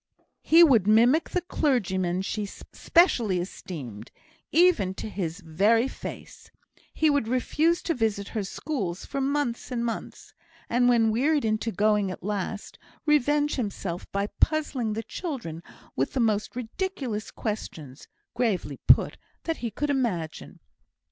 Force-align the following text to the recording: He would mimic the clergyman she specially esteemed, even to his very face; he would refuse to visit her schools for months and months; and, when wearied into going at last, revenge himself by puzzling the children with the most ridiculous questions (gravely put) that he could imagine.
He 0.41 0.63
would 0.63 0.87
mimic 0.87 1.29
the 1.29 1.41
clergyman 1.41 2.23
she 2.23 2.47
specially 2.47 3.37
esteemed, 3.37 4.09
even 4.51 4.95
to 4.95 5.07
his 5.07 5.41
very 5.41 5.87
face; 5.87 6.49
he 6.91 7.11
would 7.11 7.27
refuse 7.27 7.83
to 7.83 7.93
visit 7.93 8.29
her 8.29 8.43
schools 8.43 9.05
for 9.05 9.21
months 9.21 9.69
and 9.69 9.85
months; 9.85 10.33
and, 10.67 10.89
when 10.89 11.11
wearied 11.11 11.45
into 11.45 11.71
going 11.71 12.09
at 12.09 12.23
last, 12.23 12.79
revenge 13.05 13.57
himself 13.57 14.11
by 14.11 14.25
puzzling 14.39 14.93
the 14.93 15.03
children 15.03 15.61
with 15.95 16.13
the 16.13 16.19
most 16.19 16.55
ridiculous 16.55 17.29
questions 17.29 18.07
(gravely 18.33 18.77
put) 18.87 19.17
that 19.43 19.57
he 19.57 19.69
could 19.69 19.91
imagine. 19.91 20.59